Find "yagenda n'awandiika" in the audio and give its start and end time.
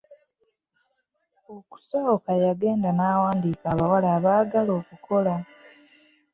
2.43-3.65